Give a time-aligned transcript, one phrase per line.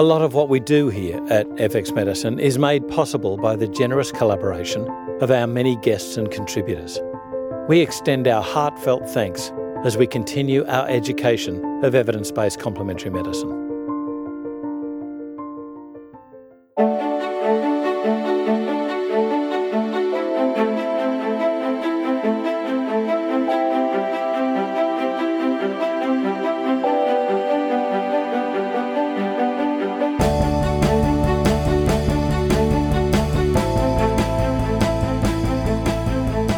[0.00, 3.68] A lot of what we do here at FX Medicine is made possible by the
[3.68, 4.88] generous collaboration
[5.20, 6.98] of our many guests and contributors.
[7.68, 9.52] We extend our heartfelt thanks
[9.84, 13.59] as we continue our education of evidence based complementary medicine.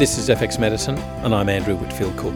[0.03, 2.35] This is FX Medicine, and I'm Andrew Whitfield Cook.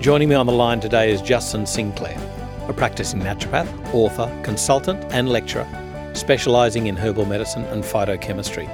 [0.00, 2.18] Joining me on the line today is Justin Sinclair,
[2.66, 5.64] a practicing naturopath, author, consultant, and lecturer
[6.12, 8.66] specialising in herbal medicine and phytochemistry.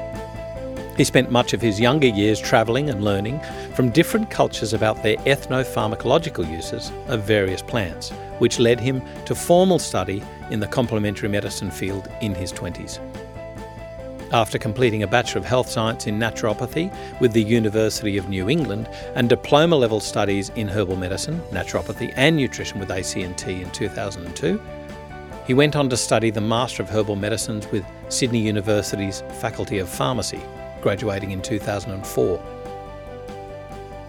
[0.96, 3.40] He spent much of his younger years travelling and learning
[3.74, 9.78] from different cultures about their ethnopharmacological uses of various plants, which led him to formal
[9.78, 13.00] study in the complementary medicine field in his 20s.
[14.30, 18.86] After completing a Bachelor of Health Science in Naturopathy with the University of New England
[19.14, 24.60] and diploma level studies in herbal medicine, naturopathy, and nutrition with ACNT in 2002,
[25.46, 29.88] he went on to study the Master of Herbal Medicines with Sydney University's Faculty of
[29.88, 30.42] Pharmacy,
[30.82, 32.42] graduating in 2004.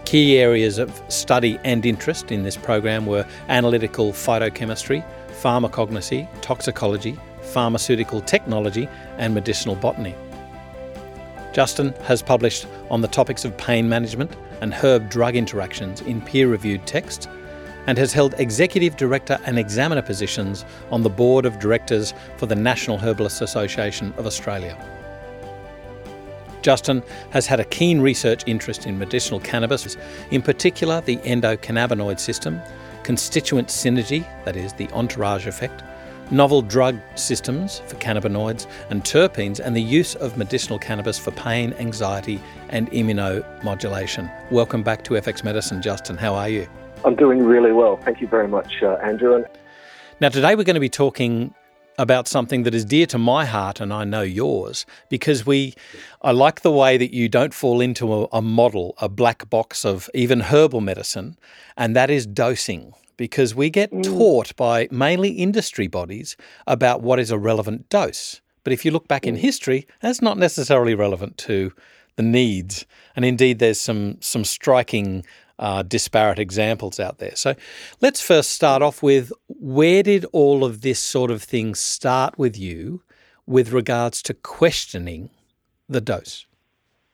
[0.04, 5.02] Key areas of study and interest in this program were analytical phytochemistry,
[5.40, 7.18] pharmacognosy, toxicology,
[7.50, 10.14] pharmaceutical technology, and medicinal botany.
[11.52, 16.48] Justin has published on the topics of pain management and herb drug interactions in peer
[16.48, 17.26] reviewed texts
[17.86, 22.54] and has held executive director and examiner positions on the board of directors for the
[22.54, 24.76] National Herbalists Association of Australia.
[26.62, 29.96] Justin has had a keen research interest in medicinal cannabis,
[30.30, 32.60] in particular the endocannabinoid system,
[33.02, 35.82] constituent synergy, that is, the entourage effect,
[36.30, 41.72] novel drug systems for cannabinoids and terpenes, and the use of medicinal cannabis for pain,
[41.74, 44.30] anxiety, and immunomodulation.
[44.50, 46.16] Welcome back to FX Medicine, Justin.
[46.16, 46.68] How are you?
[47.04, 47.96] I'm doing really well.
[47.96, 49.44] Thank you very much, uh, Andrew.
[50.20, 51.54] Now, today we're going to be talking
[51.98, 55.74] about something that is dear to my heart and I know yours because we
[56.22, 59.84] I like the way that you don't fall into a, a model a black box
[59.84, 61.36] of even herbal medicine
[61.76, 64.02] and that is dosing because we get mm.
[64.02, 68.40] taught by mainly industry bodies about what is a relevant dose.
[68.64, 69.28] But if you look back mm.
[69.28, 71.70] in history, that's not necessarily relevant to
[72.16, 72.86] the needs.
[73.14, 75.26] And indeed, there's some some striking
[75.58, 77.36] uh, disparate examples out there.
[77.36, 77.54] So
[78.00, 82.58] let's first start off with where did all of this sort of thing start with
[82.58, 83.02] you
[83.46, 85.28] with regards to questioning
[85.90, 86.46] the dose?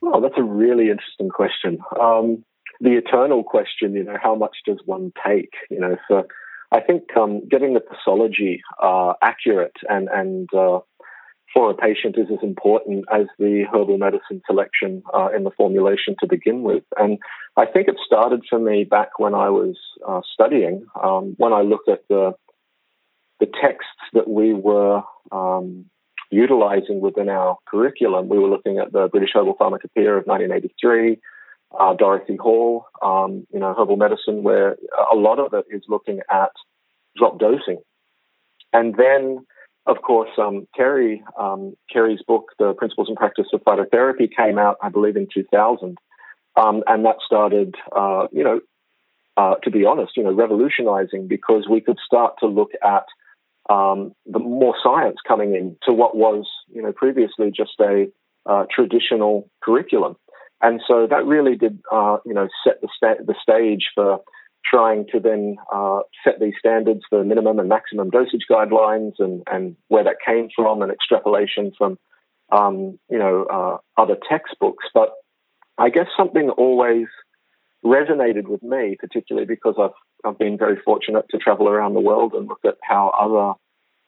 [0.00, 1.81] Well, that's a really interesting question.
[2.00, 2.45] Um,
[2.81, 5.53] the eternal question, you know, how much does one take?
[5.71, 6.27] You know, so
[6.73, 10.81] I think um, getting the pathology uh, accurate and and uh,
[11.55, 16.17] for a patient is as important as the herbal medicine selection uh, in the formulation
[16.21, 16.83] to begin with.
[16.99, 17.19] And
[17.57, 19.77] I think it started for me back when I was
[20.07, 20.85] uh, studying.
[21.03, 22.33] Um, when I looked at the
[23.39, 25.85] the texts that we were um,
[26.31, 31.19] utilizing within our curriculum, we were looking at the British Herbal Pharmacopoeia of 1983
[31.78, 34.77] uh, Dorothy Hall, um, you know, herbal medicine, where
[35.12, 36.50] a lot of it is looking at
[37.16, 37.81] drop dosing.
[38.72, 39.47] And then,
[39.87, 44.77] of course, um, Kerry, um, Kerry's book, The Principles and Practice of Phytotherapy, came out,
[44.82, 45.97] I believe, in 2000.
[46.56, 48.60] Um, and that started, uh, you know,
[49.37, 53.04] uh, to be honest, you know, revolutionizing because we could start to look at
[53.69, 58.06] um, the more science coming in to what was, you know, previously just a
[58.47, 60.16] uh, traditional curriculum.
[60.61, 64.21] And so that really did, uh, you know, set the, sta- the stage for
[64.65, 69.77] trying to then uh, set these standards for minimum and maximum dosage guidelines and, and
[69.89, 71.99] where that came from and extrapolation from,
[72.50, 74.87] um, you know, uh, other textbooks.
[74.93, 75.11] But
[75.78, 77.06] I guess something always
[77.84, 79.91] resonated with me, particularly because I've,
[80.25, 83.55] I've been very fortunate to travel around the world and look at how other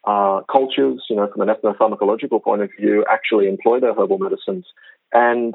[0.05, 4.65] uh, cultures, you know, from an ethnopharmacological point of view, actually employ their herbal medicines.
[5.13, 5.55] And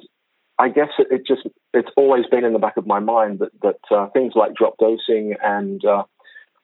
[0.59, 1.41] I guess it, it, just
[1.73, 4.75] it's always been in the back of my mind that that uh, things like drop
[4.79, 6.03] dosing and uh,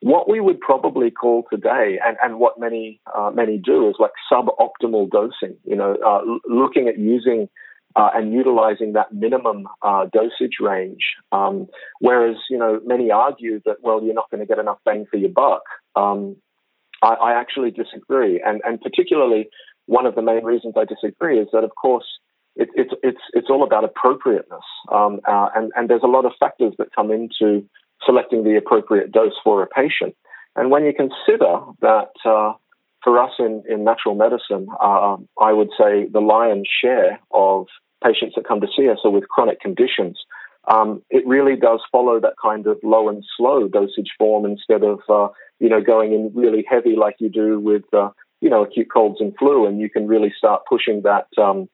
[0.01, 4.11] what we would probably call today, and, and what many uh, many do, is like
[4.31, 5.57] suboptimal dosing.
[5.65, 7.49] You know, uh, l- looking at using
[7.95, 11.03] uh, and utilizing that minimum uh, dosage range.
[11.31, 11.67] Um,
[11.99, 15.17] whereas, you know, many argue that well, you're not going to get enough bang for
[15.17, 15.63] your buck.
[15.95, 16.37] Um,
[17.01, 19.49] I, I actually disagree, and and particularly
[19.87, 22.05] one of the main reasons I disagree is that, of course
[22.61, 26.33] it, it's it's it's all about appropriateness, um, uh, and and there's a lot of
[26.39, 27.65] factors that come into
[28.05, 30.15] selecting the appropriate dose for a patient.
[30.55, 31.51] And when you consider
[31.81, 32.53] that uh,
[33.03, 37.67] for us in, in natural medicine, uh, I would say the lion's share of
[38.03, 40.19] patients that come to see us are with chronic conditions.
[40.67, 44.99] Um, it really does follow that kind of low and slow dosage form instead of,
[45.09, 45.29] uh,
[45.59, 48.09] you know, going in really heavy like you do with, uh,
[48.41, 51.69] you know, acute colds and flu, and you can really start pushing that um,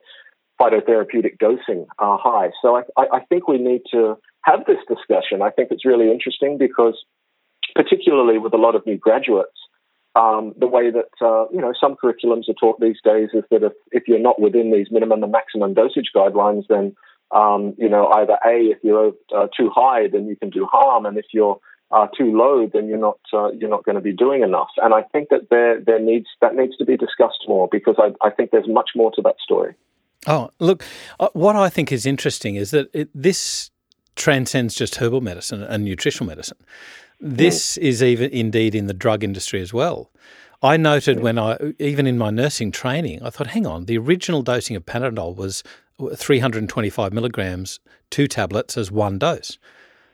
[0.59, 2.51] phytotherapeutic dosing are high.
[2.61, 5.41] So I, I, think we need to have this discussion.
[5.41, 6.95] I think it's really interesting because,
[7.75, 9.57] particularly with a lot of new graduates,
[10.15, 13.63] um, the way that uh, you know some curriculums are taught these days is that
[13.63, 16.95] if, if you're not within these minimum and maximum dosage guidelines, then
[17.31, 21.05] um, you know either a if you're uh, too high, then you can do harm,
[21.05, 21.59] and if you're
[21.91, 24.69] uh, too low, then you're not uh, you're not going to be doing enough.
[24.77, 28.13] And I think that there there needs that needs to be discussed more because I,
[28.25, 29.75] I think there's much more to that story.
[30.27, 30.83] Oh, look,
[31.19, 33.69] uh, what I think is interesting is that it, this
[34.15, 36.57] transcends just herbal medicine and nutritional medicine.
[37.19, 37.81] This mm.
[37.83, 40.11] is even indeed in the drug industry as well.
[40.61, 44.41] I noted when I, even in my nursing training, I thought, hang on, the original
[44.41, 45.63] dosing of Panadol was
[46.15, 47.79] 325 milligrams,
[48.09, 49.57] two tablets as one dose.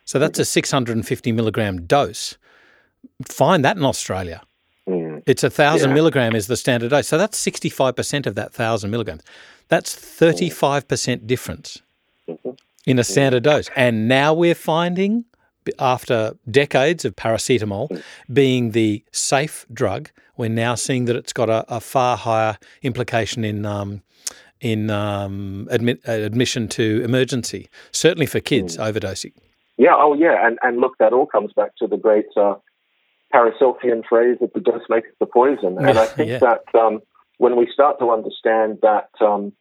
[0.04, 2.38] So that's a 650 milligram dose.
[3.26, 4.42] Find that in Australia.
[5.22, 5.32] Mm.
[5.32, 5.96] It's a thousand yeah.
[5.96, 7.08] milligram is the standard dose.
[7.08, 9.24] So that's 65% of that thousand milligrams.
[9.68, 11.82] That's 35% difference
[12.28, 12.50] mm-hmm.
[12.86, 13.70] in a standard dose.
[13.76, 15.26] And now we're finding,
[15.80, 18.04] after decades of paracetamol mm.
[18.32, 23.44] being the safe drug, we're now seeing that it's got a, a far higher implication
[23.44, 23.66] in.
[23.66, 24.02] Um,
[24.60, 28.94] in um, admit, uh, admission to emergency, certainly for kids mm.
[28.94, 29.34] overdosing.
[29.78, 32.54] Yeah, oh yeah, and and look, that all comes back to the great uh,
[33.34, 36.40] Paracelsian phrase that the dose makes the poison, and I think yeah.
[36.40, 37.02] that um,
[37.38, 39.54] when we start to understand that um,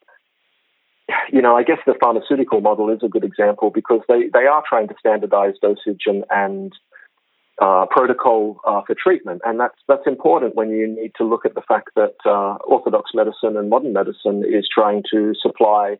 [1.32, 4.62] you know, I guess the pharmaceutical model is a good example because they, they are
[4.68, 6.72] trying to standardize dosage and, and
[7.60, 9.42] uh, protocol uh, for treatment.
[9.44, 13.10] And that's, that's important when you need to look at the fact that uh, orthodox
[13.14, 15.98] medicine and modern medicine is trying to supply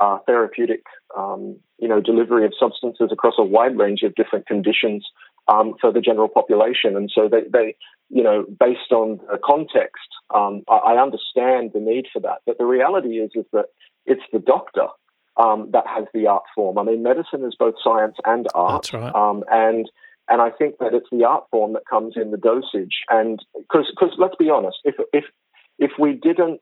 [0.00, 0.84] uh, therapeutic,
[1.16, 5.06] um, you know, delivery of substances across a wide range of different conditions
[5.48, 6.96] um, for the general population.
[6.96, 7.76] And so they, they
[8.10, 12.38] you know, based on the context, um, I, I understand the need for that.
[12.44, 13.66] But the reality is, is that
[14.04, 14.88] it's the doctor
[15.36, 16.78] um, that has the art form.
[16.78, 18.82] I mean, medicine is both science and art.
[18.82, 19.14] That's right.
[19.14, 19.88] Um, and
[20.28, 23.02] and I think that it's the art form that comes in the dosage.
[23.08, 25.24] And because because let's be honest, if if
[25.78, 26.60] if we didn't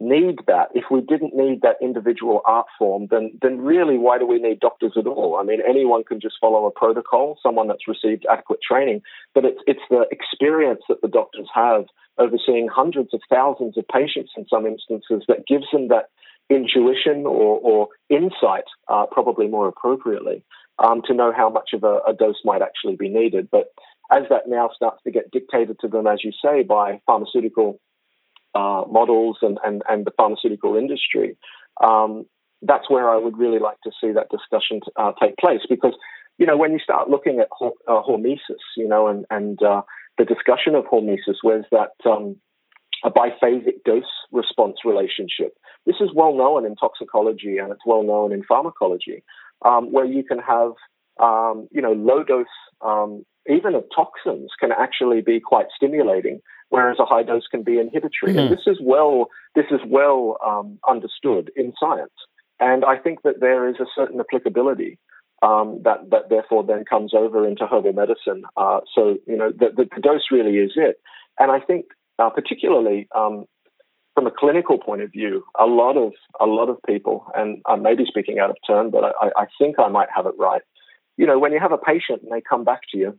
[0.00, 4.26] need that, if we didn't need that individual art form, then then really why do
[4.26, 5.38] we need doctors at all?
[5.40, 9.02] I mean, anyone can just follow a protocol, someone that's received adequate training,
[9.34, 11.84] but it's it's the experience that the doctors have
[12.18, 16.10] overseeing hundreds of thousands of patients in some instances that gives them that
[16.50, 20.44] intuition or, or insight, uh, probably more appropriately,
[20.78, 23.48] um, to know how much of a, a, dose might actually be needed.
[23.50, 23.72] But
[24.10, 27.80] as that now starts to get dictated to them, as you say, by pharmaceutical
[28.54, 31.36] uh, models and, and, and the pharmaceutical industry,
[31.82, 32.26] um,
[32.62, 35.94] that's where I would really like to see that discussion uh, take place because,
[36.38, 39.82] you know, when you start looking at uh, hormesis, you know, and, and uh,
[40.18, 42.36] the discussion of hormesis, where's that um,
[43.04, 45.54] a biphasic dose response relationship.
[45.84, 49.22] This is well known in toxicology and it's well known in pharmacology,
[49.64, 50.72] um, where you can have
[51.20, 52.46] um, you know low dose
[52.80, 57.78] um, even of toxins can actually be quite stimulating, whereas a high dose can be
[57.78, 58.32] inhibitory.
[58.32, 58.38] Mm-hmm.
[58.38, 62.14] And this is well this is well um, understood in science,
[62.60, 64.98] and I think that there is a certain applicability.
[65.42, 68.44] Um, that that therefore then comes over into herbal medicine.
[68.56, 70.96] Uh, so you know the, the, dose really is it,
[71.38, 71.86] and I think
[72.18, 73.44] uh, particularly um,
[74.14, 77.76] from a clinical point of view, a lot of a lot of people, and I
[77.76, 80.62] may be speaking out of turn, but I, I think I might have it right.
[81.16, 83.18] You know, when you have a patient and they come back to you,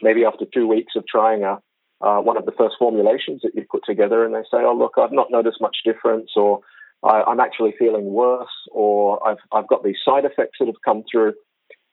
[0.00, 1.58] maybe after two weeks of trying a
[2.02, 4.94] uh, one of the first formulations that you put together, and they say, "Oh, look,
[4.98, 6.60] I've not noticed much difference," or
[7.02, 11.34] "I'm actually feeling worse," or "I've I've got these side effects that have come through,"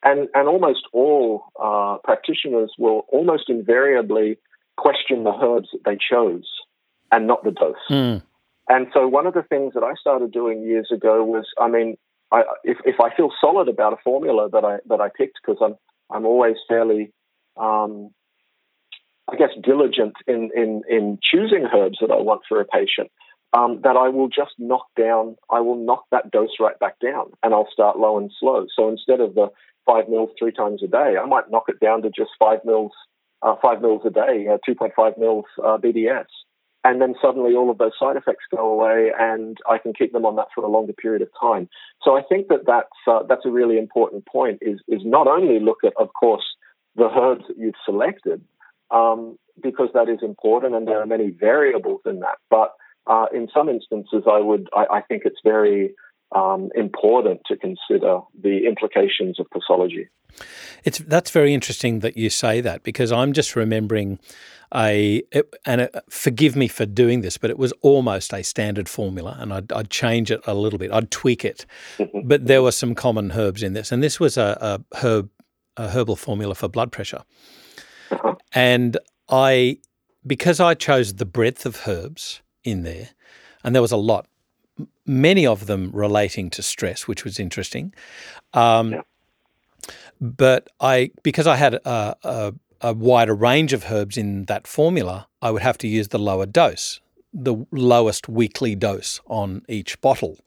[0.03, 4.37] and and almost all uh, practitioners will almost invariably
[4.77, 6.47] question the herbs that they chose
[7.11, 7.75] and not the dose.
[7.89, 8.21] Mm.
[8.69, 11.97] And so one of the things that I started doing years ago was, I mean,
[12.31, 15.57] I, if, if I feel solid about a formula that I that I picked, because
[15.61, 15.75] I'm
[16.11, 17.11] I'm always fairly,
[17.57, 18.11] um,
[19.31, 23.11] I guess, diligent in, in in choosing herbs that I want for a patient.
[23.51, 27.31] Um, that I will just knock down, I will knock that dose right back down,
[27.41, 28.67] and I'll start low and slow.
[28.75, 29.47] So instead of the
[29.87, 32.91] five mils three times a day, I might knock it down to just five mils
[33.41, 36.25] uh, five mils a day, uh, 2.5 mils uh, BDS.
[36.83, 40.25] And then suddenly all of those side effects go away, and I can keep them
[40.25, 41.67] on that for a longer period of time.
[42.03, 44.59] So I think that that's uh, that's a really important point.
[44.61, 46.45] Is is not only look at, of course,
[46.95, 48.41] the herbs that you've selected,
[48.91, 52.37] um, because that is important, and there are many variables in that.
[52.49, 52.73] But
[53.07, 55.95] uh, in some instances, I would I, I think it's very
[56.35, 60.09] um, important to consider the implications of pathology.
[60.83, 64.19] It's that's very interesting that you say that because I'm just remembering
[64.73, 65.23] a
[65.65, 69.51] and a, forgive me for doing this, but it was almost a standard formula, and
[69.51, 71.65] I'd, I'd change it a little bit, I'd tweak it,
[71.97, 72.27] mm-hmm.
[72.27, 75.29] but there were some common herbs in this, and this was a, a herb
[75.77, 77.23] a herbal formula for blood pressure,
[78.11, 78.35] uh-huh.
[78.53, 78.97] and
[79.29, 79.79] I
[80.27, 83.09] because I chose the breadth of herbs in there,
[83.63, 84.27] and there was a lot
[85.05, 87.93] many of them relating to stress, which was interesting.
[88.53, 89.01] Um, yeah.
[90.21, 95.27] But I, because I had a, a, a, wider range of herbs in that formula,
[95.41, 96.99] I would have to use the lower dose,
[97.33, 100.37] the lowest weekly dose on each bottle.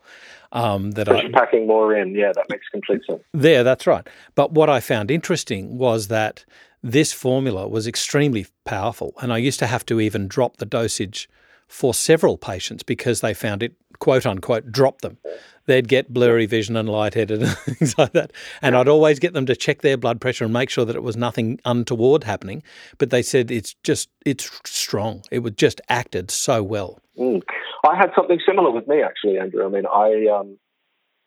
[0.52, 3.22] Um, that I packing more in, yeah, that makes complete sense.
[3.32, 4.06] There, that's right.
[4.34, 6.44] But what I found interesting was that
[6.82, 11.28] this formula was extremely powerful, and I used to have to even drop the dosage
[11.68, 15.16] for several patients because they found it quote unquote dropped them.
[15.66, 18.32] They'd get blurry vision and lightheaded and things like that.
[18.60, 21.02] And I'd always get them to check their blood pressure and make sure that it
[21.02, 22.62] was nothing untoward happening.
[22.98, 25.22] But they said it's just it's strong.
[25.30, 26.98] It was just acted so well.
[27.18, 27.42] Mm.
[27.88, 29.64] I had something similar with me actually, Andrew.
[29.64, 30.58] I mean, I um,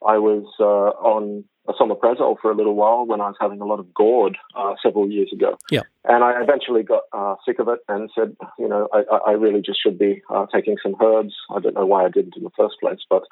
[0.06, 3.80] I was uh, on esomeprazole for a little while when I was having a lot
[3.80, 5.58] of GORD uh, several years ago.
[5.72, 5.82] Yeah.
[6.04, 9.62] And I eventually got uh, sick of it and said, you know, I, I really
[9.62, 11.34] just should be uh, taking some herbs.
[11.50, 13.24] I don't know why I didn't in the first place, but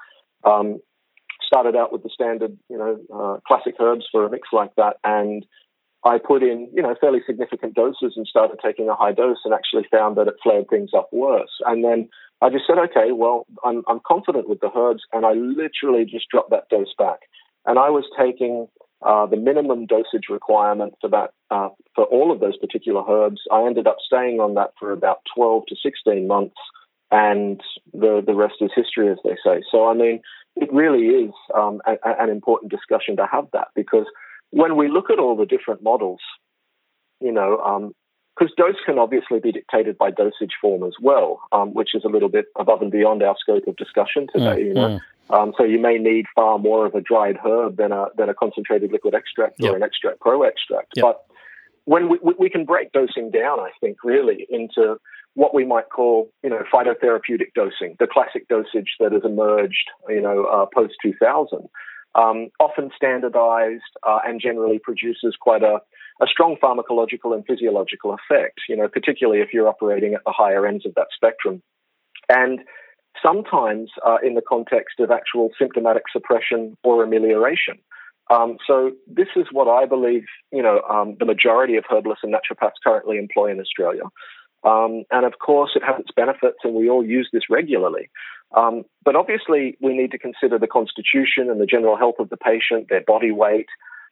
[0.44, 0.80] um,
[1.46, 4.98] started out with the standard, you know, uh, classic herbs for a mix like that.
[5.04, 5.46] And
[6.06, 9.54] I put in, you know, fairly significant doses and started taking a high dose and
[9.54, 11.62] actually found that it flared things up worse.
[11.66, 12.10] And then
[12.42, 15.04] I just said, okay, well, I'm, I'm confident with the herbs.
[15.14, 17.20] And I literally just dropped that dose back
[17.66, 18.68] and I was taking
[19.02, 23.42] uh, the minimum dosage requirement for that uh, for all of those particular herbs.
[23.52, 26.56] I ended up staying on that for about 12 to 16 months,
[27.12, 27.62] and
[27.94, 29.62] the the rest is history, as they say.
[29.72, 30.22] So, I mean,
[30.56, 34.06] it really is um, a, an important discussion to have that because
[34.52, 36.20] when we look at all the different models,
[37.20, 37.94] you know, um,
[38.38, 42.08] because dose can obviously be dictated by dosage form as well, um, which is a
[42.08, 44.62] little bit above and beyond our scope of discussion today.
[44.62, 45.36] Mm, you know, mm.
[45.36, 48.34] um, so you may need far more of a dried herb than a than a
[48.34, 49.74] concentrated liquid extract yep.
[49.74, 50.94] or an extract pro extract.
[50.96, 51.04] Yep.
[51.04, 51.26] But
[51.86, 54.98] when we, we can break dosing down, I think really into
[55.36, 60.22] what we might call, you know, phytotherapeutic dosing, the classic dosage that has emerged, you
[60.22, 61.68] know, uh, post 2000,
[62.16, 65.80] um, often standardized uh, and generally produces quite a
[66.22, 70.66] a strong pharmacological and physiological effect, you know, particularly if you're operating at the higher
[70.68, 71.62] ends of that spectrum.
[72.30, 72.60] And
[73.22, 77.80] sometimes uh, in the context of actual symptomatic suppression or amelioration.
[78.30, 82.34] Um, so this is what I believe, you know, um, the majority of herbalists and
[82.34, 84.04] naturopaths currently employ in Australia.
[84.64, 88.10] Um, and of course, it has its benefits, and we all use this regularly.
[88.56, 92.38] Um, but obviously, we need to consider the constitution and the general health of the
[92.38, 93.68] patient, their body weight,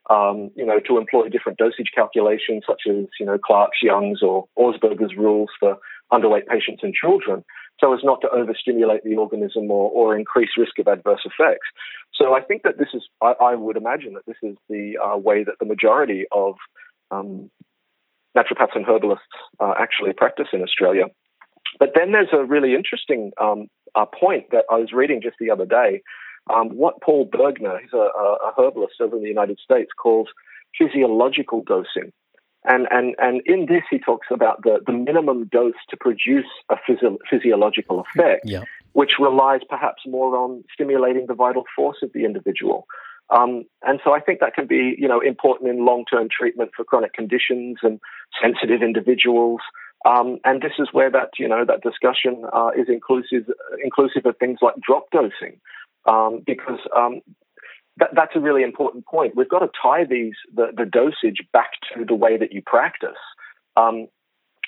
[0.09, 4.47] um, you know, to employ different dosage calculations such as, you know, Clark's, Young's or
[4.57, 5.77] Augsberger's rules for
[6.11, 7.43] underweight patients and children
[7.81, 11.67] so as not to overstimulate the organism or, or increase risk of adverse effects.
[12.13, 15.17] So I think that this is, I, I would imagine that this is the uh,
[15.17, 16.55] way that the majority of
[17.09, 17.49] um,
[18.37, 19.25] naturopaths and herbalists
[19.59, 21.05] uh, actually practice in Australia.
[21.79, 25.51] But then there's a really interesting um, uh, point that I was reading just the
[25.51, 26.01] other day
[26.49, 30.27] um, what Paul Bergner, he's a, a, herbalist over in the United States, calls
[30.77, 32.11] physiological dosing.
[32.63, 36.75] And, and, and in this, he talks about the, the minimum dose to produce a
[36.85, 38.63] physio- physiological effect, yeah.
[38.93, 42.85] which relies perhaps more on stimulating the vital force of the individual.
[43.31, 46.83] Um, and so I think that can be, you know, important in long-term treatment for
[46.83, 47.99] chronic conditions and
[48.41, 49.61] sensitive individuals.
[50.05, 53.45] Um, and this is where that, you know, that discussion uh, is inclusive,
[53.83, 55.59] inclusive of things like drop dosing,
[56.09, 57.21] um, because um,
[57.97, 59.35] that, that's a really important point.
[59.35, 63.21] We've got to tie these the, the dosage back to the way that you practice.
[63.77, 64.07] Um,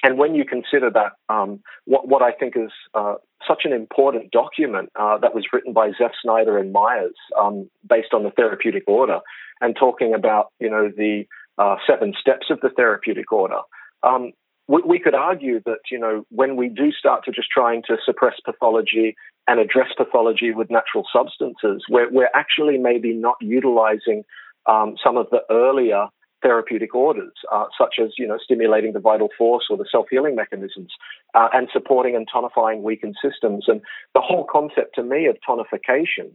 [0.03, 3.15] and when you consider that, um, what, what, I think is uh,
[3.47, 8.13] such an important document uh, that was written by Zeff Snider and Myers, um, based
[8.13, 9.19] on the therapeutic order,
[9.61, 11.25] and talking about you know the
[11.57, 13.59] uh, seven steps of the therapeutic order.
[14.03, 14.31] Um,
[14.67, 17.97] we, we, could argue that you know when we do start to just trying to
[18.03, 19.15] suppress pathology
[19.47, 24.23] and address pathology with natural substances, we're, we're actually maybe not utilizing
[24.65, 26.07] um, some of the earlier
[26.43, 30.91] therapeutic orders, uh, such as you know stimulating the vital force or the self-healing mechanisms,
[31.33, 33.65] uh, and supporting and tonifying weakened systems.
[33.67, 33.81] And
[34.13, 36.31] the whole concept to me of tonification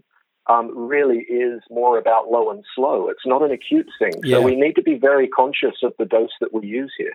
[0.49, 3.09] um, really is more about low and slow.
[3.09, 4.15] It's not an acute thing.
[4.25, 4.39] Yeah.
[4.39, 7.13] So we need to be very conscious of the dose that we use here.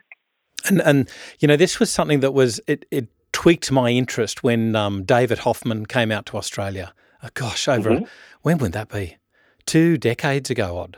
[0.66, 1.10] And and
[1.40, 5.40] you know, this was something that was it, it tweaked my interest when um, David
[5.40, 6.94] Hoffmann came out to Australia.
[7.24, 8.06] Oh, gosh, over mm-hmm.
[8.42, 9.18] when would that be?
[9.66, 10.98] Two decades ago, odd.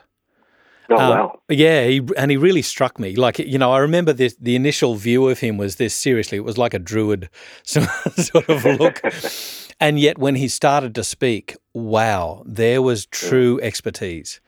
[0.89, 1.39] Oh uh, wow!
[1.49, 3.15] Yeah, he, and he really struck me.
[3.15, 4.35] Like you know, I remember this.
[4.39, 5.95] The initial view of him was this.
[5.95, 7.29] Seriously, it was like a druid
[7.63, 9.01] sort of look.
[9.79, 14.39] and yet, when he started to speak, wow, there was true expertise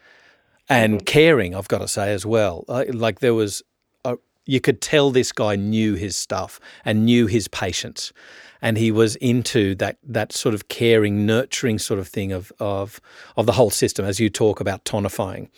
[0.70, 1.06] and mm-hmm.
[1.06, 1.56] caring.
[1.56, 2.65] I've got to say as well.
[2.67, 3.63] like there was,
[4.06, 8.13] a, you could tell this guy knew his stuff and knew his patients
[8.62, 13.00] and he was into that that sort of caring, nurturing sort of thing of of
[13.36, 15.50] of the whole system, as you talk about tonifying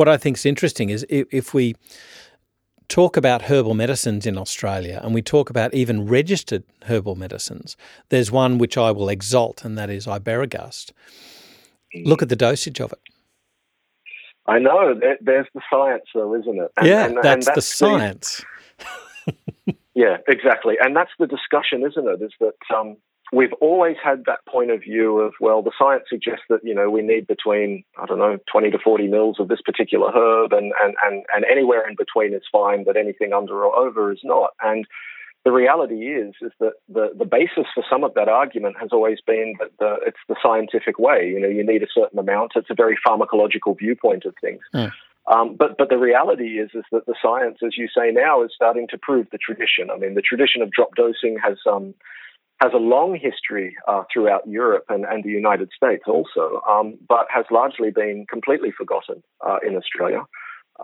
[0.00, 1.76] what I think is interesting is if, if we
[2.88, 7.76] talk about herbal medicines in Australia and we talk about even registered herbal medicines,
[8.08, 10.92] there's one which I will exalt, and that is Iberogast.
[12.06, 12.98] Look at the dosage of it.
[14.46, 14.98] I know.
[15.20, 16.70] There's the science, though, isn't it?
[16.78, 18.42] And, yeah, and, that's, and that's, the science.
[19.26, 20.76] The, yeah, exactly.
[20.80, 22.22] And that's the discussion, isn't it?
[22.22, 22.96] Is that um,
[23.32, 26.90] we've always had that point of view of, well, the science suggests that, you know,
[26.90, 30.72] we need between, I don't know, 20 to 40 mils of this particular herb and,
[30.82, 34.50] and, and, and anywhere in between is fine, but anything under or over is not.
[34.62, 34.86] And
[35.44, 39.18] the reality is, is that the, the basis for some of that argument has always
[39.26, 41.28] been that the, it's the scientific way.
[41.28, 42.52] You know, you need a certain amount.
[42.56, 44.60] It's a very pharmacological viewpoint of things.
[44.74, 44.92] Mm.
[45.30, 48.50] Um, but but the reality is is that the science, as you say now, is
[48.54, 49.88] starting to prove the tradition.
[49.90, 51.94] I mean, the tradition of drop dosing has um,
[52.60, 57.26] has a long history uh, throughout Europe and, and, the United States also, um, but
[57.34, 60.22] has largely been completely forgotten uh, in Australia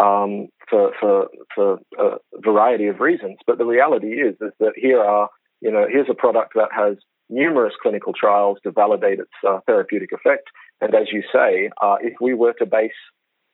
[0.01, 3.37] um, for, for, for a variety of reasons.
[3.47, 5.29] But the reality is, is that here are,
[5.61, 6.97] you know, here's a product that has
[7.29, 10.49] numerous clinical trials to validate its uh, therapeutic effect.
[10.81, 12.93] And as you say, uh, if we were to base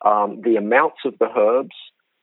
[0.05, 1.75] um, the amounts of the herbs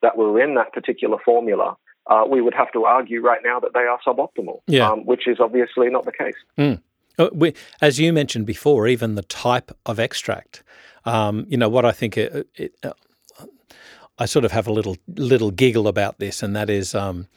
[0.02, 1.76] that were in that particular formula
[2.10, 4.90] uh, we would have to argue right now that they are suboptimal, yeah.
[4.90, 6.36] um, which is obviously not the case.
[6.58, 6.82] Mm.
[7.34, 10.64] We, as you mentioned before, even the type of extract.
[11.06, 12.18] Um, you know what I think.
[12.18, 12.94] It, it, uh,
[14.18, 17.28] I sort of have a little little giggle about this, and that is, um,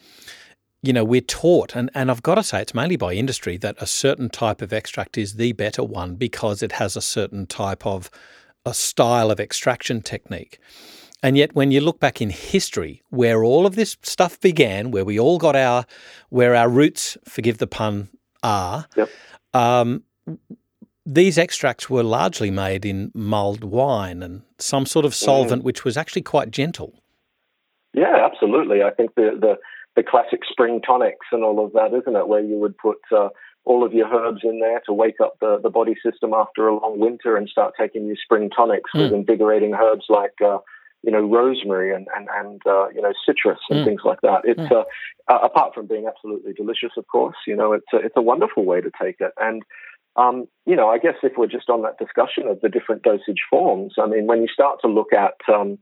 [0.81, 3.75] you know, we're taught, and, and I've got to say, it's mainly by industry that
[3.79, 7.85] a certain type of extract is the better one because it has a certain type
[7.85, 8.09] of
[8.65, 10.59] a style of extraction technique.
[11.23, 15.05] And yet, when you look back in history, where all of this stuff began, where
[15.05, 15.85] we all got our,
[16.29, 18.09] where our roots, forgive the pun,
[18.43, 19.09] are, yep.
[19.53, 20.03] um,
[21.05, 25.65] these extracts were largely made in mulled wine and some sort of solvent, mm.
[25.65, 26.93] which was actually quite gentle.
[27.93, 28.83] Yeah, absolutely.
[28.83, 29.55] I think the, the,
[29.95, 32.27] the classic spring tonics and all of that, isn't it?
[32.27, 33.29] Where you would put uh,
[33.63, 36.77] all of your herbs in there to wake up the, the body system after a
[36.77, 39.03] long winter and start taking your spring tonics mm.
[39.03, 40.57] with invigorating herbs like uh,
[41.03, 43.85] you know, rosemary and and, and uh, you know, citrus and mm.
[43.85, 44.41] things like that.
[44.45, 44.71] It's mm.
[45.27, 47.35] uh, apart from being absolutely delicious, of course.
[47.45, 49.31] You know, it's a, it's a wonderful way to take it.
[49.37, 49.63] And
[50.15, 53.41] um, you know, I guess if we're just on that discussion of the different dosage
[53.49, 55.79] forms, I mean, when you start to look at, um,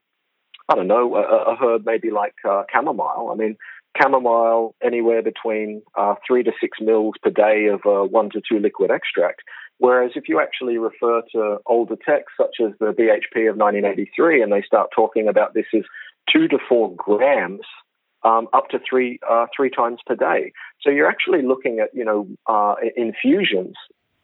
[0.69, 3.29] I don't know, a, a herb maybe like uh, chamomile.
[3.31, 3.57] I mean,
[4.01, 8.59] chamomile anywhere between uh, three to six mils per day of uh, one to two
[8.59, 9.41] liquid extract.
[9.81, 14.53] Whereas if you actually refer to older texts such as the BHP of 1983, and
[14.53, 15.81] they start talking about this as
[16.31, 17.65] two to four grams
[18.23, 20.53] um, up to three uh, three times per day.
[20.81, 23.73] So you're actually looking at you know uh, infusions.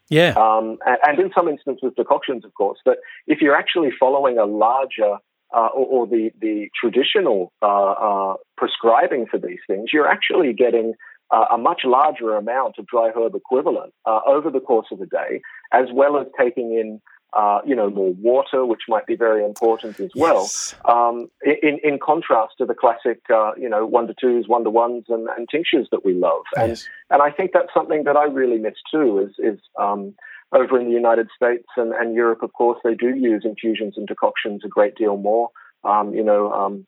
[0.09, 0.35] Yeah.
[0.37, 2.77] Um, and, and, in some instances, decoctions, of course.
[2.85, 5.17] But if you're actually following a larger
[5.55, 10.93] uh, or, or, the the traditional uh, uh, prescribing for these things, you're actually getting
[11.31, 15.05] uh, a much larger amount of dry herb equivalent uh, over the course of the
[15.05, 17.01] day, as well as taking in,
[17.37, 20.43] uh, you know, more water, which might be very important as well.
[20.43, 20.75] Yes.
[20.85, 24.69] Um, in in contrast to the classic, uh, you know, one to twos, one to
[24.69, 26.87] ones, and, and tinctures that we love, and yes.
[27.09, 29.19] and I think that's something that I really miss too.
[29.19, 30.15] Is is um,
[30.53, 34.07] over in the United States and, and Europe, of course, they do use infusions and
[34.07, 35.49] decoctions a great deal more.
[35.83, 36.87] Um, you know, um,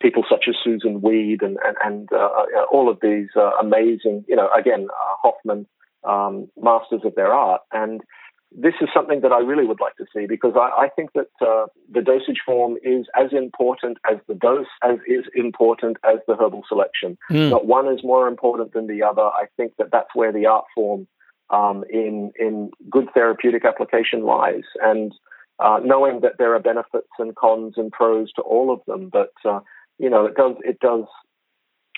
[0.00, 4.24] people such as Susun Weed and and, and uh, uh, all of these uh, amazing,
[4.28, 5.66] you know, again uh, Hoffmann
[6.04, 8.02] um, masters of their art, and
[8.50, 11.28] this is something that I really would like to see because I, I think that
[11.40, 16.34] uh, the dosage form is as important as the dose, as is important as the
[16.34, 17.18] herbal selection.
[17.30, 17.50] Mm.
[17.50, 19.22] Not one is more important than the other.
[19.22, 21.06] I think that that's where the art form
[21.50, 25.12] um, in in good therapeutic application lies, and
[25.58, 29.32] uh, knowing that there are benefits and cons and pros to all of them, but
[29.44, 29.60] uh,
[29.98, 31.04] you know, it does it does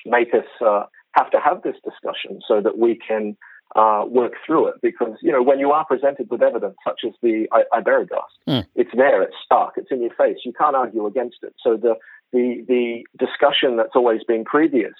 [0.07, 3.37] make us uh, have to have this discussion so that we can
[3.77, 4.75] uh, work through it.
[4.83, 8.67] Because you know, when you are presented with evidence such as the I- Iberogast, mm.
[8.75, 10.39] it's there, it's stark, it's in your face.
[10.45, 11.55] You can't argue against it.
[11.63, 11.95] So the
[12.33, 14.95] the the discussion that's always been previous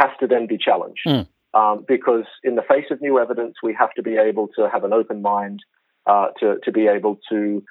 [0.00, 1.02] has to then be challenged.
[1.06, 1.28] Mm.
[1.54, 4.84] Um, because in the face of new evidence, we have to be able to have
[4.84, 5.60] an open mind,
[6.06, 7.62] uh, to to be able to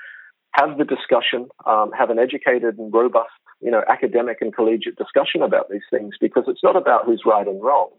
[0.53, 3.29] have the discussion, um, have an educated and robust,
[3.61, 6.15] you know, academic and collegiate discussion about these things.
[6.19, 7.89] Because it's not about who's right and wrong.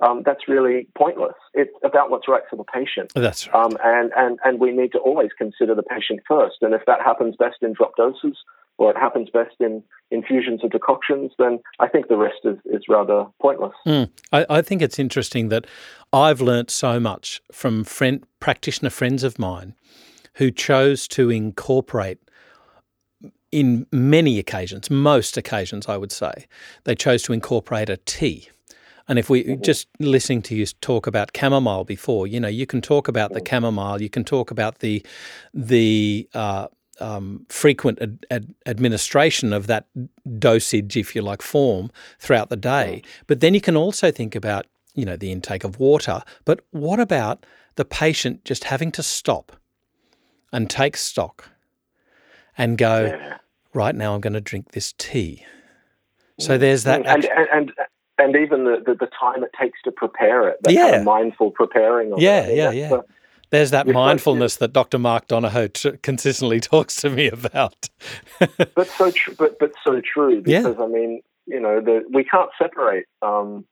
[0.00, 1.36] Um, that's really pointless.
[1.54, 3.12] It's about what's right for the patient.
[3.14, 3.56] That's right.
[3.56, 6.56] Um, and, and, and we need to always consider the patient first.
[6.60, 8.36] And if that happens best in drop doses,
[8.78, 12.82] or it happens best in infusions or decoctions, then I think the rest is, is
[12.88, 13.72] rather pointless.
[13.86, 14.10] Mm.
[14.32, 15.66] I, I, think it's interesting that
[16.12, 19.74] I've learnt so much from friend, practitioner friends of mine
[20.34, 22.18] who chose to incorporate
[23.52, 26.46] in many occasions, most occasions, I would say,
[26.84, 28.48] they chose to incorporate a tea.
[29.08, 29.62] And if we mm-hmm.
[29.62, 33.40] just listening to you talk about chamomile before, you know, you can talk about the
[33.40, 33.48] mm.
[33.48, 35.04] chamomile, you can talk about the
[35.54, 36.66] the uh,
[36.98, 39.86] um, frequent ad- ad- administration of that
[40.38, 43.02] dosage, if you like, form throughout the day.
[43.26, 46.22] But then you can also think about, you know, the intake of water.
[46.44, 49.52] But what about the patient just having to stop
[50.52, 51.50] and take stock
[52.58, 53.38] and go, yeah.
[53.74, 55.44] right now I'm going to drink this tea.
[56.38, 56.60] So mm.
[56.60, 57.06] there's that.
[57.06, 57.72] And, and, and,
[58.18, 60.82] and even the, the, the, time it takes to prepare it, that yeah.
[60.82, 62.12] kind of mindful preparing.
[62.12, 62.56] Of yeah, it.
[62.56, 62.88] yeah, yeah.
[62.88, 63.04] The,
[63.50, 64.98] there's that mindfulness that Dr.
[64.98, 67.88] Mark Donohoe t- consistently talks to me about.
[68.74, 70.84] but so tr- but but so true because yeah.
[70.84, 73.06] I mean, you know, the, we can't separate.
[73.22, 73.64] Um,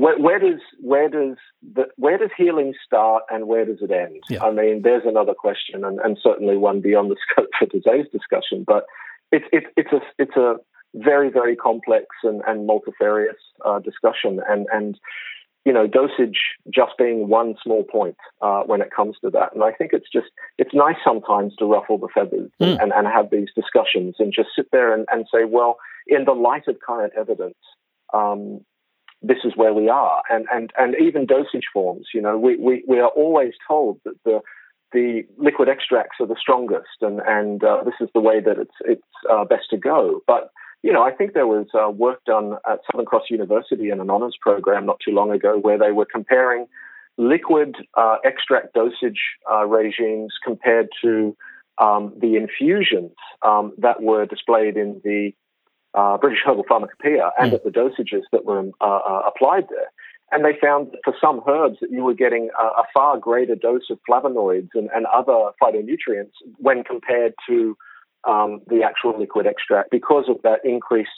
[0.00, 1.36] where, where, does where does
[1.74, 4.22] the, where does healing start and where does it end?
[4.28, 4.42] Yeah.
[4.42, 8.64] I mean, there's another question, and, and certainly one beyond the scope for today's discussion.
[8.66, 8.84] But
[9.30, 10.56] it's it's it's a it's a
[10.94, 14.98] very very complex and, and multifarious uh, discussion, and and
[15.66, 16.38] you know, dosage
[16.72, 19.54] just being one small point uh, when it comes to that.
[19.54, 22.82] And I think it's just, it's nice sometimes to ruffle the feathers mm.
[22.82, 26.32] and, and, have these discussions and just sit there and, and, say, well, in the
[26.32, 27.58] light of current evidence,
[28.14, 28.64] um,
[29.22, 30.22] this is where we are.
[30.30, 34.14] And, and, and even dosage forms, you know, we, we, we are always told that
[34.24, 34.40] the,
[34.92, 38.74] the liquid extracts are the strongest and, and uh, this is the way that it's,
[38.84, 40.20] it's uh, best to go.
[40.26, 40.50] But
[40.82, 44.10] you know, I think there was uh, work done at Southern Cross University in an
[44.10, 46.66] honours program not too long ago where they were comparing
[47.18, 49.20] liquid uh, extract dosage
[49.52, 51.36] uh, regimes compared to
[51.78, 53.12] um, the infusions
[53.46, 55.32] um, that were displayed in the
[55.94, 57.54] uh, British Herbal Pharmacopoeia and mm.
[57.54, 59.90] at the dosages that were uh, uh, applied there.
[60.32, 63.90] And they found for some herbs that you were getting a, a far greater dose
[63.90, 67.76] of flavonoids and, and other phytonutrients when compared to
[68.28, 71.10] um, the actual liquid extract because of that increased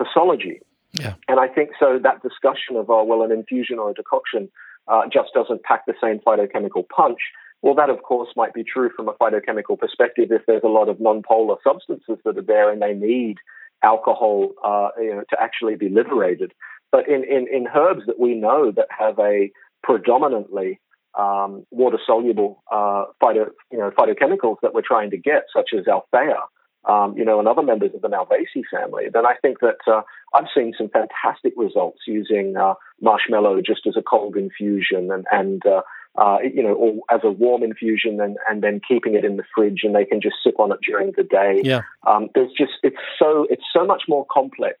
[0.00, 0.60] posology.
[0.92, 1.14] Yeah.
[1.28, 4.48] And I think so that discussion of, oh, well, an infusion or a decoction
[4.88, 7.18] uh, just doesn't pack the same phytochemical punch.
[7.62, 10.88] Well, that of course might be true from a phytochemical perspective if there's a lot
[10.88, 13.38] of non-polar substances that are there and they need
[13.84, 16.52] alcohol uh, you know, to actually be liberated.
[16.90, 19.50] But in, in, in herbs that we know that have a
[19.82, 20.80] predominantly
[21.18, 25.84] um, water soluble uh, phyto, you know, phytochemicals that we're trying to get, such as
[25.86, 26.40] Althaea,
[26.86, 30.02] um, you know, and other members of the Malvaceae family, then I think that uh,
[30.34, 35.64] I've seen some fantastic results using uh, marshmallow just as a cold infusion and, and
[35.66, 35.82] uh,
[36.16, 39.42] uh, you know, or as a warm infusion and, and then keeping it in the
[39.54, 41.60] fridge and they can just sip on it during the day.
[41.64, 41.82] Yeah.
[42.06, 44.78] Um, there's just, it's so, it's so much more complex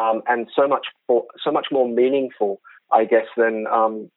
[0.00, 2.60] um, and so much, more, so much more meaningful,
[2.92, 4.10] I guess, than, um,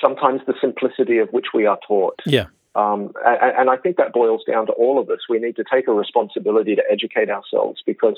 [0.00, 2.20] sometimes the simplicity of which we are taught.
[2.24, 2.46] Yeah.
[2.74, 5.18] Um, and, and, I think that boils down to all of us.
[5.28, 8.14] We need to take a responsibility to educate ourselves because,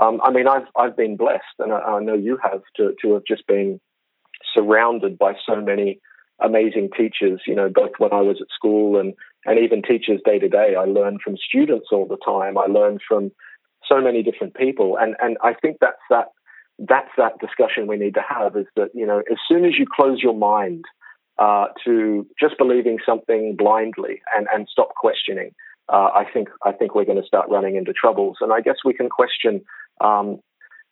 [0.00, 3.12] um, I mean, I've I've been blessed, and I, I, know you have to to
[3.12, 3.78] have just been
[4.54, 6.00] surrounded by so many
[6.42, 7.42] amazing teachers.
[7.46, 9.14] You know, both when I was at school and
[9.46, 10.74] and even teachers day to day.
[10.78, 12.58] I learn from students all the time.
[12.58, 13.30] I learn from
[13.88, 16.28] so many different people, and and I think that's that
[16.78, 18.56] that's that discussion we need to have.
[18.56, 20.84] Is that you know, as soon as you close your mind
[21.38, 25.52] uh, to just believing something blindly and, and stop questioning,
[25.88, 28.38] uh, I think I think we're going to start running into troubles.
[28.40, 29.62] And I guess we can question
[30.00, 30.40] um,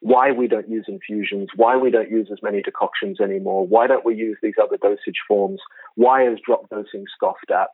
[0.00, 4.04] why we don't use infusions, why we don't use as many decoctions anymore, why don't
[4.04, 5.60] we use these other dosage forms,
[5.96, 7.68] why is drop dosing scoffed at?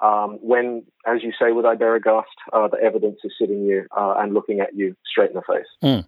[0.00, 2.22] Um, when, as you say with Iberogast,
[2.54, 5.66] uh, the evidence is sitting you uh, and looking at you straight in the face.
[5.82, 6.06] Mm.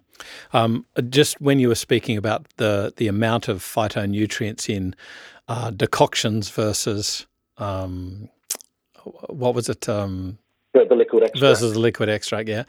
[0.51, 4.95] Um, just when you were speaking about the the amount of phytonutrients in
[5.47, 8.29] uh, decoctions versus um,
[9.29, 9.87] what was it?
[9.87, 10.39] Um,
[10.73, 11.39] the, the, liquid extract.
[11.39, 12.63] Versus the liquid extract, yeah.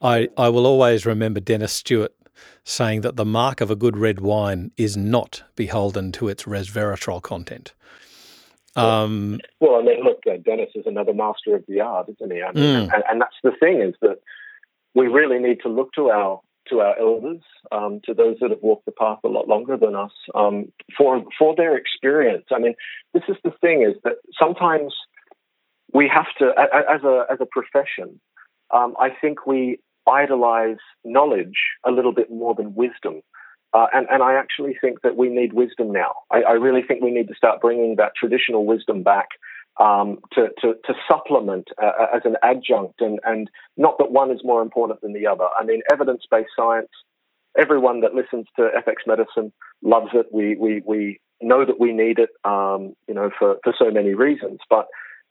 [0.00, 2.12] I, I will always remember Dennis Stewart
[2.64, 7.22] saying that the mark of a good red wine is not beholden to its resveratrol
[7.22, 7.72] content.
[8.76, 12.42] Um, well, I mean, look, uh, Dennis is another master of the art, isn't he?
[12.42, 12.94] I mean, mm.
[12.94, 14.18] and, and, that's the thing is that
[14.94, 17.40] we really need to look to our to our elders,
[17.72, 21.24] um, to those that have walked the path a lot longer than us, um, for
[21.38, 22.44] for their experience.
[22.52, 22.74] I mean,
[23.14, 24.94] this is the thing: is that sometimes
[25.92, 28.20] we have to, as a as a profession,
[28.72, 33.22] um, I think we idolize knowledge a little bit more than wisdom.
[33.74, 36.14] Uh, and, and I actually think that we need wisdom now.
[36.30, 39.28] I, I really think we need to start bringing that traditional wisdom back
[39.78, 44.32] um, to, to, to, supplement uh, uh, as an adjunct, and, and not that one
[44.32, 45.46] is more important than the other.
[45.58, 46.88] I mean, evidence based science,
[47.56, 50.26] everyone that listens to FX medicine loves it.
[50.32, 54.14] We, we, we know that we need it, um, you know, for, for so many
[54.14, 54.58] reasons.
[54.68, 54.86] But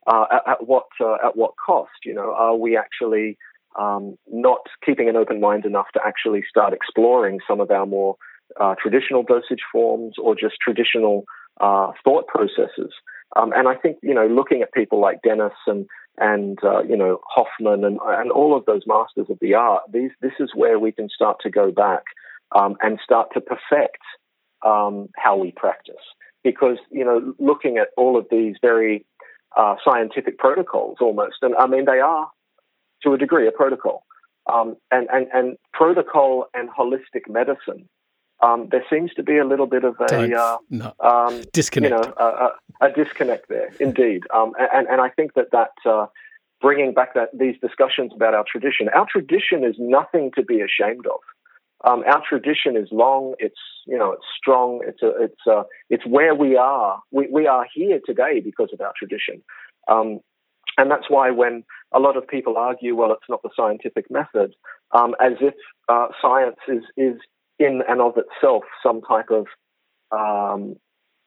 [0.05, 2.05] uh, at, at, what, uh, at what cost?
[2.05, 3.37] You know, are we actually
[3.77, 8.15] um, not keeping an open mind enough to actually start exploring some of our more
[8.59, 11.25] uh, traditional dosage forms or just traditional
[11.61, 12.93] uh, thought processes?
[13.35, 15.85] Um, and I think you know, looking at people like Dennis and
[16.17, 20.11] and uh, you know Hoffmann and and all of those masters of the art, these
[20.21, 22.03] this is where we can start to go back
[22.55, 24.01] um, and start to perfect
[24.65, 25.95] um, how we practice.
[26.43, 29.05] Because you know, looking at all of these very
[29.55, 32.29] uh, scientific protocols, almost, and I mean they are
[33.03, 34.03] to a degree a protocol,
[34.51, 37.87] um, and and and protocol and holistic medicine
[38.43, 40.93] um, there seems to be a little bit of a uh, no.
[40.99, 41.91] um, disconnect.
[41.91, 44.23] You know, a, a, disconnect there, indeed.
[44.33, 46.05] Um, and and I think that that uh,
[46.61, 51.07] bringing back that these discussions about our tradition, our tradition is nothing to be ashamed
[51.07, 51.19] of.
[51.83, 53.33] Um, our tradition is long.
[53.39, 54.81] It's you know it's strong.
[54.87, 56.99] It's a, it's a, it's where we are.
[57.11, 59.41] We we are here today because of our tradition.
[59.87, 60.19] Um,
[60.77, 64.53] and that's why when a lot of people argue, well, it's not the scientific method,
[64.91, 65.53] um, as if
[65.89, 67.19] uh, science is is
[67.59, 69.47] in and of itself some type of
[70.11, 70.75] um,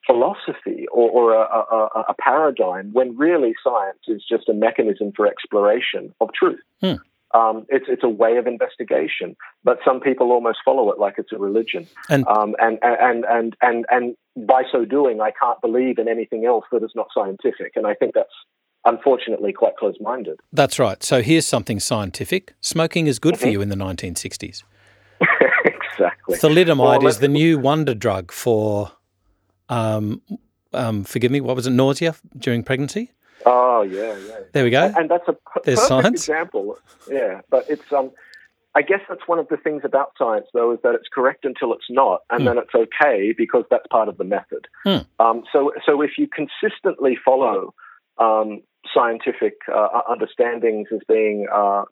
[0.05, 5.27] philosophy or, or a, a, a, paradigm when really science is just a mechanism for
[5.27, 6.59] exploration of truth.
[6.79, 6.95] Hmm.
[7.33, 11.31] Um, it's it's a way of investigation, but some people almost follow it like it's
[11.31, 11.87] a religion.
[12.09, 14.15] And, um, and, and and and and
[14.47, 17.73] by so doing, I can't believe in anything else that is not scientific.
[17.77, 18.33] And I think that's
[18.85, 20.39] unfortunately quite close-minded.
[20.51, 21.01] That's right.
[21.03, 23.43] So here's something scientific: smoking is good mm-hmm.
[23.43, 24.63] for you in the 1960s.
[25.65, 26.37] exactly.
[26.37, 28.91] Thalidomide well, is the new wonder drug for,
[29.69, 30.21] um,
[30.73, 33.11] um, forgive me, what was it, nausea during pregnancy?
[33.45, 34.39] Oh yeah, yeah.
[34.51, 34.91] There we go.
[34.95, 36.21] And, that's a There's perfect science.
[36.21, 36.77] example.
[37.09, 38.11] Yeah, but it's um,
[38.73, 41.73] I guess that's one of the things about science, though, is that it's correct until
[41.73, 42.45] it's not, and hmm.
[42.47, 44.67] then it's okay because that's part of the method.
[44.85, 44.99] Hmm.
[45.19, 47.73] Um, so, so if you consistently follow
[48.17, 48.61] um,
[48.93, 51.83] scientific uh, understandings as being uh,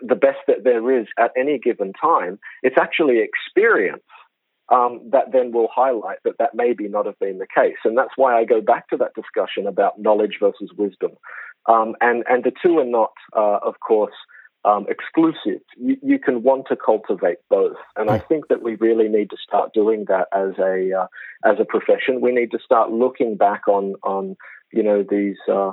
[0.00, 2.38] the best that there is at any given time.
[2.62, 4.02] It's actually experience
[4.70, 7.76] um, that then will highlight that that maybe not have been the case.
[7.84, 11.12] And that's why I go back to that discussion about knowledge versus wisdom.
[11.66, 14.14] Um, and, and the two are not, uh, of course,
[14.64, 15.62] um, exclusive.
[15.76, 18.26] You, you, can want to cultivate both, and I hmm.
[18.26, 21.06] think that we really need to start doing that as a uh,
[21.44, 22.20] as a profession.
[22.20, 24.36] We need to start looking back on on
[24.72, 25.72] you know these uh,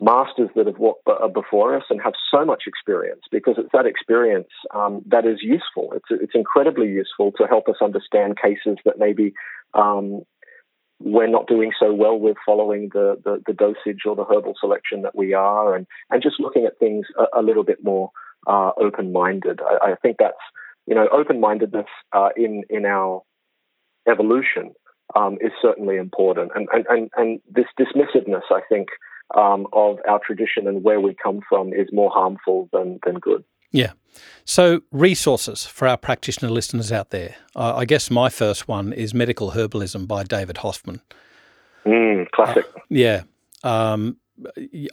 [0.00, 4.48] masters that have walked before us and have so much experience because it's that experience
[4.74, 5.92] um, that is useful.
[5.94, 9.34] It's, it's incredibly useful to help us understand cases that maybe
[9.74, 10.22] um,
[11.00, 15.02] we're not doing so well with following the, the, the, dosage or the herbal selection
[15.02, 18.10] that we are, and, and just looking at things a, a little bit more
[18.46, 19.60] uh, open minded.
[19.62, 20.34] I, I, think that's,
[20.86, 23.22] you know, open mindedness uh, in, in our
[24.08, 24.72] evolution
[25.16, 26.52] um, is certainly important.
[26.54, 28.88] And, and, and, and this dismissiveness, I think,
[29.36, 33.44] um, of our tradition and where we come from is more harmful than, than good.
[33.72, 33.92] Yeah.
[34.44, 37.36] So, resources for our practitioner listeners out there.
[37.54, 41.00] Uh, I guess my first one is Medical Herbalism by David Hoffmann.
[41.86, 42.66] Mm, classic.
[42.76, 43.22] Uh, yeah.
[43.62, 44.16] Um,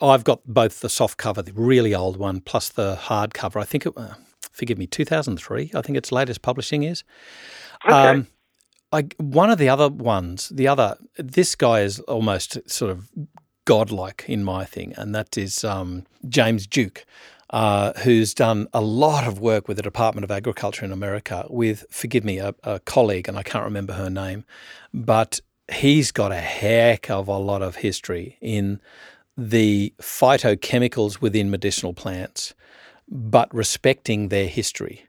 [0.02, 3.60] I've got both the soft cover, the really old one, plus the hard cover.
[3.60, 4.14] I think it, uh,
[4.52, 7.04] forgive me, 2003, I think its latest publishing is.
[7.86, 7.94] Okay.
[7.94, 8.28] Um,
[8.92, 13.10] I, one of the other ones, the other, this guy is almost sort of
[13.68, 17.06] godlike in my thing, and that is um, James Duke.
[17.50, 21.86] Uh, who's done a lot of work with the Department of Agriculture in America with,
[21.90, 24.44] forgive me, a, a, colleague, and I can't remember her name,
[24.94, 25.40] but
[25.72, 28.82] he's got a heck of a lot of history in
[29.38, 32.54] the phytochemicals within medicinal plants,
[33.08, 35.06] but respecting their history.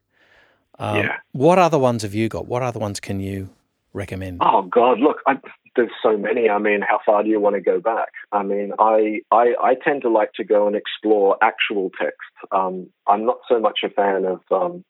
[0.79, 1.17] Um, yeah.
[1.33, 2.47] What other ones have you got?
[2.47, 3.51] What other ones can you
[3.93, 4.39] recommend?
[4.43, 5.39] Oh God, look, I,
[5.79, 6.51] there's so many.
[6.51, 8.09] I mean, how far do you want to go back?
[8.33, 12.19] I mean, I I, I tend to like to go and explore actual text.
[12.51, 14.85] Um, I'm not so much a fan of um,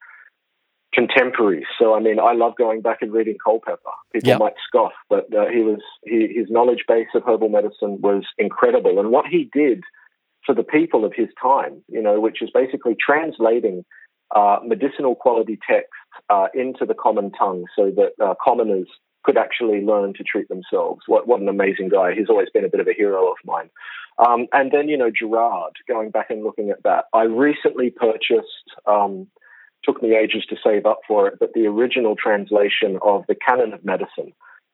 [0.94, 1.66] contemporaries.
[1.78, 3.78] So I mean, I love going back and reading Culpeper.
[4.14, 4.40] People yep.
[4.40, 8.98] might scoff, but uh, he was he, his knowledge base of herbal medicine was incredible,
[8.98, 9.82] and what he did
[10.46, 13.84] for the people of his time, you know, which is basically translating
[14.34, 15.92] uh, medicinal quality texts
[16.30, 18.88] uh, into the common tongue so that uh, commoners
[19.28, 21.02] could actually learn to treat themselves.
[21.06, 22.14] What, what an amazing guy.
[22.14, 23.68] He's always been a bit of a hero of mine.
[24.26, 27.04] Um, and then, you know, Gerard, going back and looking at that.
[27.12, 29.26] I recently purchased, um,
[29.84, 33.74] took me ages to save up for it, but the original translation of the Canon
[33.74, 34.32] of Medicine,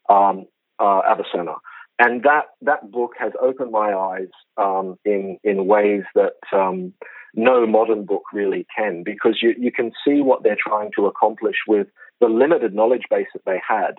[0.08, 0.46] um,
[0.78, 1.56] uh, Avicenna.
[1.98, 6.92] And that, that book has opened my eyes um, in, in ways that um,
[7.34, 11.56] no modern book really can, because you, you can see what they're trying to accomplish
[11.66, 11.88] with
[12.20, 13.94] the limited knowledge base that they had.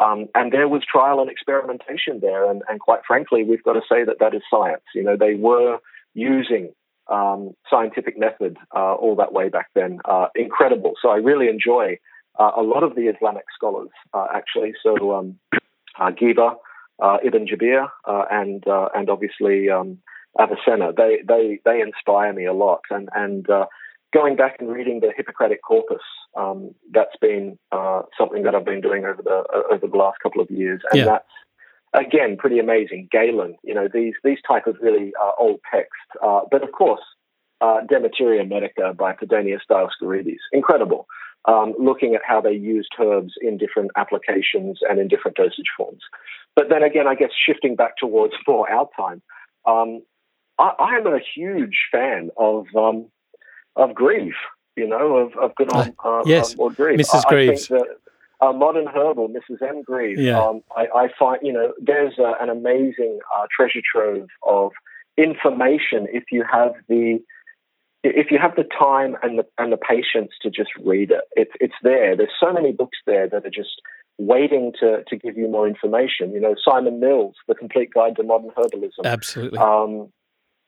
[0.00, 2.50] Um, and there was trial and experimentation there.
[2.50, 4.82] And, and, quite frankly, we've got to say that that is science.
[4.94, 5.78] You know, they were
[6.14, 6.72] using
[7.08, 9.98] um, scientific method uh, all that way back then.
[10.04, 10.92] Uh, incredible.
[11.02, 11.98] So I really enjoy
[12.38, 14.74] uh, a lot of the Islamic scholars, uh, actually.
[14.82, 15.38] So um,
[15.98, 16.54] uh, Ghiba,
[17.02, 19.98] uh, Ibn Jabir, and and obviously um,
[20.38, 20.92] Avicenna.
[20.96, 22.82] They they they inspire me a lot.
[22.90, 23.46] And and
[24.12, 26.02] going back and reading the Hippocratic Corpus,
[26.36, 30.18] um, that's been uh, something that I've been doing over the uh, over the last
[30.22, 31.04] couple of years, and yeah.
[31.04, 33.08] that's again pretty amazing.
[33.10, 37.02] Galen, you know these these type of really uh, old texts, uh, but of course,
[37.60, 41.06] uh, De Materia Medica by Pedanius Dioscorides, incredible.
[41.44, 46.02] Um, looking at how they used herbs in different applications and in different dosage forms.
[46.54, 49.22] But then again, I guess shifting back towards more our time,
[49.64, 50.02] um,
[50.58, 53.06] I, am a huge fan of um,
[53.76, 54.34] of grief,
[54.76, 56.98] you know, of, of good old, uh, yes, um, Grieve.
[56.98, 57.24] Mrs.
[57.26, 57.70] I, Greaves.
[57.70, 57.80] I
[58.40, 59.60] uh, modern herbal, Mrs.
[59.66, 59.82] M.
[59.82, 60.18] Grieve.
[60.18, 60.40] Yeah.
[60.40, 64.72] Um, I, I, find, you know, there's uh, an amazing uh, treasure trove of
[65.16, 67.18] information if you have the
[68.04, 71.22] if you have the time and the and the patience to just read it.
[71.32, 72.16] It's it's there.
[72.16, 73.82] There's so many books there that are just
[74.18, 76.32] waiting to to give you more information.
[76.32, 79.04] You know, Simon Mills, The Complete Guide to Modern Herbalism.
[79.04, 79.58] Absolutely.
[79.58, 80.12] Um,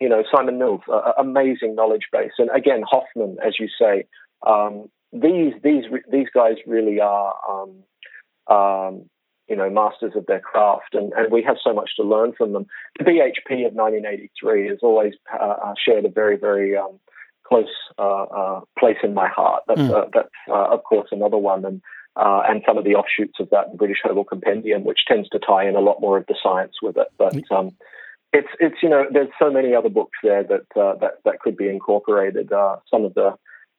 [0.01, 4.07] you know, Simon Mills, uh, amazing knowledge base, and again Hoffmann, as you say,
[4.47, 9.11] um, these these these guys really are, um, um,
[9.49, 12.53] you know, masters of their craft, and, and we have so much to learn from
[12.53, 12.67] them.
[12.99, 16.99] The BHP of 1983 has always uh, uh, shared a very very um,
[17.47, 17.67] close
[17.99, 19.65] uh, uh, place in my heart.
[19.69, 20.11] That's mm.
[20.15, 21.83] that's of course another one, and.
[22.17, 25.69] Uh, and some of the offshoots of that British Herbal Compendium, which tends to tie
[25.69, 27.07] in a lot more of the science with it.
[27.17, 27.71] But um,
[28.33, 31.57] it's it's you know there's so many other books there that uh, that that could
[31.57, 32.53] be incorporated.
[32.53, 33.35] Uh, some of the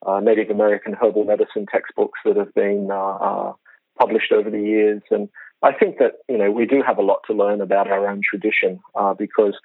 [0.05, 3.53] uh, Native American herbal medicine textbooks that have been uh, uh,
[3.99, 5.29] published over the years, and
[5.63, 8.21] I think that you know we do have a lot to learn about our own
[8.27, 9.57] tradition uh, because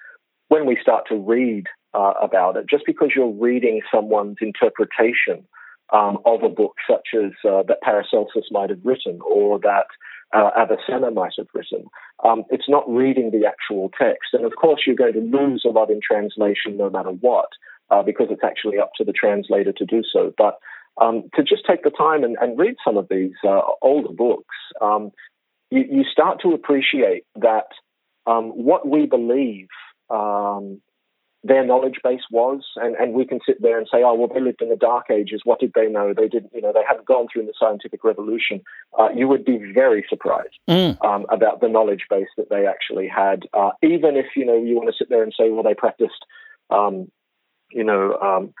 [0.47, 5.43] when we start to read about it, just because you're reading someone's interpretation
[5.91, 9.87] um, of a book such as that Paracelsus might have written or that
[10.33, 11.85] uh, Avicenna might have written.
[12.23, 14.33] Um, it's not reading the actual text.
[14.33, 17.49] And of course, you're going to lose a lot in translation no matter what,
[17.89, 20.33] uh, because it's actually up to the translator to do so.
[20.37, 20.59] But
[20.99, 24.55] um, to just take the time and, and read some of these uh, older books,
[24.81, 25.11] um,
[25.69, 27.67] you, you, start to appreciate that
[28.25, 29.67] um, what we believe
[30.09, 30.81] um,
[31.43, 34.41] their knowledge base was, and, and we can sit there and say, oh, well, they
[34.41, 35.41] lived in the dark ages.
[35.43, 36.13] What did they know?
[36.13, 38.61] They didn't, you know, they hadn't gone through the scientific revolution.
[38.97, 41.03] Uh, you would be very surprised mm.
[41.05, 43.43] um, about the knowledge base that they actually had.
[43.53, 46.25] Uh, even if, you know, you want to sit there and say, well, they practiced,
[46.69, 47.09] um,
[47.71, 48.53] you know, um,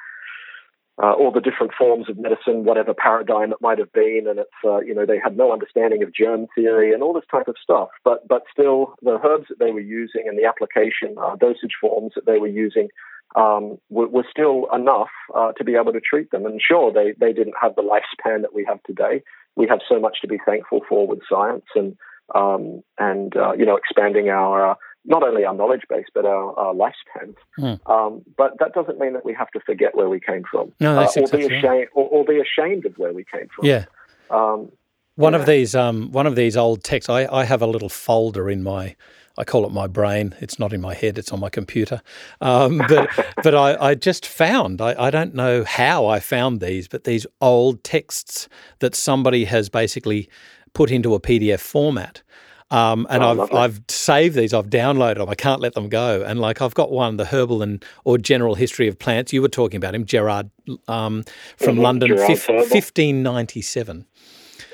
[1.01, 4.49] uh, all the different forms of medicine, whatever paradigm it might have been, and it's
[4.65, 7.55] uh, you know they had no understanding of germ theory and all this type of
[7.61, 7.89] stuff.
[8.03, 12.13] But but still, the herbs that they were using and the application uh, dosage forms
[12.15, 12.89] that they were using
[13.35, 16.45] um, were, were, still enough uh, to be able to treat them.
[16.45, 19.21] And sure, they they didn't have the lifespan that we have today.
[19.55, 21.95] We have so much to be thankful for with science and
[22.33, 26.57] um, and uh, you know expanding our uh, not only our knowledge base but our,
[26.59, 27.35] our lifespans.
[27.59, 27.79] Mm.
[27.89, 30.95] Um, but that doesn't mean that we have to forget where we came from, no,
[30.95, 33.65] that's uh, or exactly be ashamed, or, or, be ashamed of where we came from.
[33.65, 33.85] Yeah.
[34.29, 34.71] Um,
[35.17, 37.09] one of these, um, one of these old texts.
[37.09, 38.95] I, I have a little folder in my.
[39.39, 40.33] I call it my brain.
[40.39, 41.19] It's not in my head.
[41.19, 42.01] It's on my computer.
[42.41, 43.09] Um, but
[43.43, 44.79] but I, I, just found.
[44.81, 48.47] I, I don't know how I found these, but these old texts
[48.79, 50.29] that somebody has basically
[50.73, 52.21] put into a PDF format.
[52.69, 54.53] Um, and oh, I've I've saved these.
[54.53, 55.29] I've downloaded them.
[55.29, 56.23] I can't let them go.
[56.23, 59.31] And like I've got one, the herbal and or general history of plants.
[59.31, 60.49] You were talking about him, Gerard
[60.87, 61.23] um,
[61.55, 61.81] from mm-hmm.
[61.81, 64.05] London, fifteen ninety seven.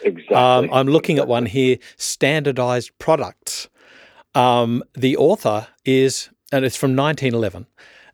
[0.03, 0.35] Exactly.
[0.35, 3.69] Um, I'm looking at one here, standardized products.
[4.35, 7.67] Um, the author is, and it's from 1911.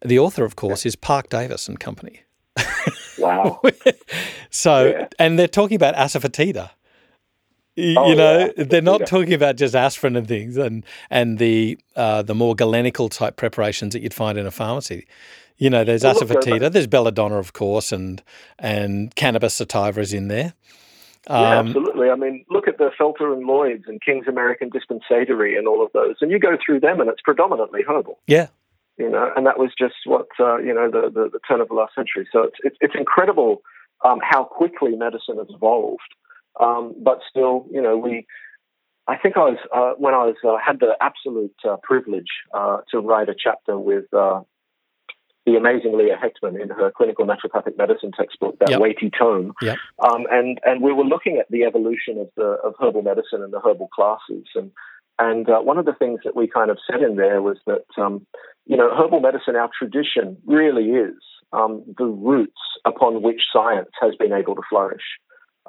[0.03, 2.21] The author, of course, is Parke Davis and Company.
[3.17, 3.61] Wow.
[4.49, 5.07] so, yeah.
[5.17, 6.71] and they're talking about asafoetida.
[7.97, 8.63] Oh, you know, yeah.
[8.63, 13.09] they're not talking about just aspirin and things, and and the uh, the more galenical
[13.09, 15.07] type preparations that you'd find in a pharmacy.
[15.57, 18.21] You know, there's well, asafoetida, there's belladonna, of course, and
[18.57, 20.53] and cannabis sativa is in there.
[21.27, 22.09] Um, yeah, absolutely.
[22.09, 25.91] I mean, look at the Felter and Lloyd's and King's American Dispensatory and all of
[25.93, 28.19] those, and you go through them, and it's predominantly herbal.
[28.25, 28.47] Yeah.
[28.97, 31.69] You know, and that was just what uh, you know the, the, the turn of
[31.69, 32.27] the last century.
[32.31, 33.61] So it's it's, it's incredible
[34.03, 36.01] um, how quickly medicine has evolved.
[36.59, 38.25] Um, but still, you know, we.
[39.07, 42.81] I think I was uh, when I was uh, had the absolute uh, privilege uh,
[42.91, 44.41] to write a chapter with uh,
[45.49, 48.79] the amazing Leah Hechtman in her clinical naturopathic medicine textbook, that yep.
[48.79, 49.53] weighty tome.
[49.61, 49.77] Yep.
[49.99, 53.51] Um, and and we were looking at the evolution of the of herbal medicine and
[53.51, 54.45] the herbal classes.
[54.55, 54.71] And
[55.17, 57.85] and uh, one of the things that we kind of said in there was that
[57.97, 58.25] um,
[58.65, 61.15] you know herbal medicine, our tradition, really is
[61.51, 65.03] um, the roots upon which science has been able to flourish.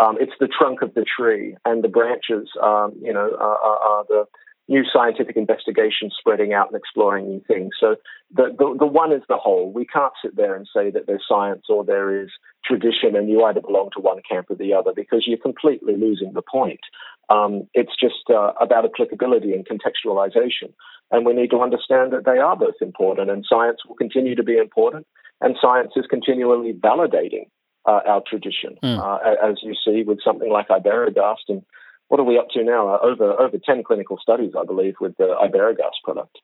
[0.00, 4.04] Um, it's the trunk of the tree, and the branches, um, you know, are, are,
[4.08, 4.24] the
[4.66, 7.70] new scientific investigation spreading out and exploring new things.
[7.78, 7.96] So
[8.32, 9.70] the, the, the one is the whole.
[9.72, 12.30] We can't sit there and say that there's science or there is
[12.64, 16.32] tradition and you either belong to one camp or the other because you're completely losing
[16.32, 16.80] the point.
[17.28, 20.72] Um, it's just uh, about applicability and contextualization.
[21.10, 24.44] And we need to understand that they are both important and science will continue to
[24.44, 25.06] be important
[25.40, 27.48] and science is continually validating
[27.90, 28.98] uh, our tradition, mm.
[28.98, 31.62] uh, as you see with something like Iberogast and
[32.08, 32.94] what are we up to now?
[32.94, 36.36] Uh, over over ten clinical studies, I believe, with the Iberogast product.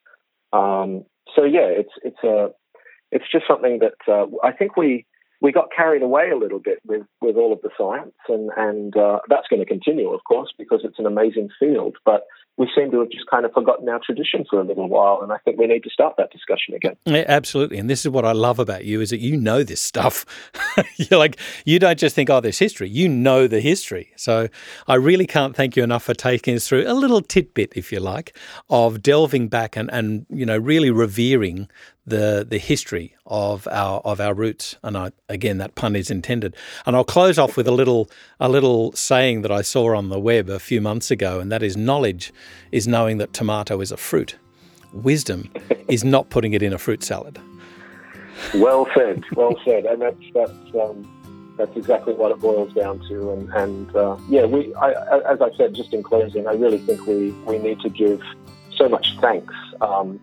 [0.52, 2.50] Um, so yeah, it's it's a
[3.10, 5.06] it's just something that uh, I think we
[5.40, 8.96] we got carried away a little bit with, with all of the science, and and
[8.96, 11.96] uh, that's going to continue, of course, because it's an amazing field.
[12.04, 12.22] But
[12.56, 15.32] we seem to have just kind of forgotten our tradition for a little while, and
[15.32, 16.96] I think we need to start that discussion again.
[17.04, 19.80] Yeah, absolutely, and this is what I love about you is that you know this
[19.80, 20.24] stuff.
[20.96, 22.88] You're like you don't just think, oh, there's history.
[22.88, 24.12] You know the history.
[24.16, 24.48] So
[24.86, 28.00] I really can't thank you enough for taking us through a little tidbit, if you
[28.00, 28.36] like,
[28.70, 31.68] of delving back and and you know really revering
[32.06, 34.76] the the history of our of our roots.
[34.82, 36.54] And I, again, that pun is intended.
[36.84, 40.20] And I'll close off with a little a little saying that I saw on the
[40.20, 42.32] web a few months ago, and that is knowledge
[42.70, 44.36] is knowing that tomato is a fruit.
[44.92, 45.50] Wisdom
[45.88, 47.38] is not putting it in a fruit salad.
[48.54, 51.12] Well said, well said, and that's that's um,
[51.58, 53.32] that's exactly what it boils down to.
[53.32, 54.92] And, and uh, yeah, we, I,
[55.32, 58.22] as I said, just in closing, I really think we we need to give
[58.76, 60.20] so much thanks um,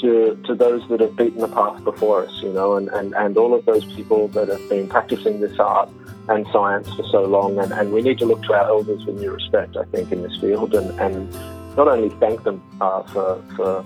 [0.00, 3.36] to, to those that have beaten the path before us, you know, and, and, and
[3.36, 5.90] all of those people that have been practicing this art
[6.28, 7.58] and science for so long.
[7.58, 10.22] And, and we need to look to our elders with new respect, I think, in
[10.22, 11.30] this field, and, and
[11.76, 13.84] not only thank them uh, for, for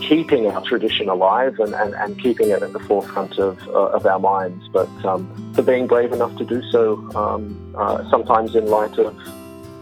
[0.00, 4.06] keeping our tradition alive and, and, and keeping it at the forefront of, uh, of
[4.06, 8.66] our minds, but um, for being brave enough to do so, um, uh, sometimes in
[8.66, 9.16] light of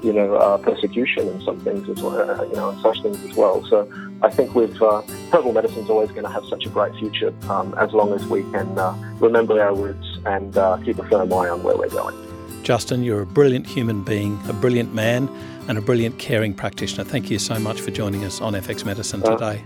[0.05, 3.23] you know, uh, persecution and some things as well, uh, you know, and such things
[3.25, 3.65] as well.
[3.67, 3.91] So
[4.23, 5.03] I think with uh,
[5.33, 8.27] herbal medicine is always going to have such a bright future um, as long as
[8.27, 11.89] we can uh, remember our roots and uh, keep a firm eye on where we're
[11.89, 12.15] going.
[12.63, 15.29] Justin, you're a brilliant human being, a brilliant man,
[15.69, 17.05] and a brilliant caring practitioner.
[17.05, 19.65] Thank you so much for joining us on FX Medicine uh, today.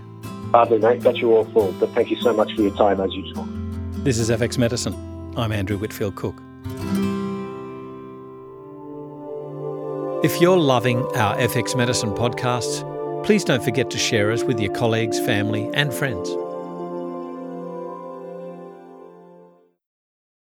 [0.51, 1.03] Hardly, mate.
[1.03, 3.47] Got you all full, but thank you so much for your time as usual.
[4.03, 4.95] This is FX Medicine.
[5.37, 6.35] I'm Andrew Whitfield Cook.
[10.21, 12.83] If you're loving our FX Medicine podcasts,
[13.25, 16.29] please don't forget to share us with your colleagues, family, and friends.